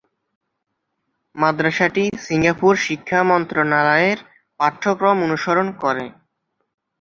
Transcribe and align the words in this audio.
মাদ্রাসাটি 1.35 2.03
সিঙ্গাপুর 2.25 2.73
শিক্ষা 2.85 3.19
মন্ত্রণালয়ের 3.29 4.19
পাঠ্যক্রম 4.59 5.17
অনুসরণ 5.25 5.67
করে। 5.81 6.05